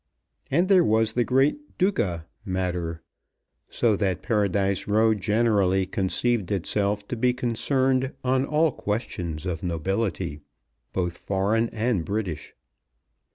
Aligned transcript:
And 0.49 0.67
there 0.67 0.83
was 0.83 1.13
the 1.13 1.23
great 1.23 1.77
"Duca" 1.77 2.25
matter; 2.43 3.03
so 3.69 3.95
that 3.97 4.23
Paradise 4.23 4.87
Row 4.87 5.13
generally 5.13 5.85
conceived 5.85 6.49
itself 6.51 7.07
to 7.09 7.15
be 7.15 7.33
concerned 7.33 8.11
on 8.23 8.43
all 8.43 8.71
questions 8.71 9.45
of 9.45 9.61
nobility, 9.61 10.41
both 10.91 11.19
Foreign 11.19 11.69
and 11.69 12.03
British. 12.03 12.55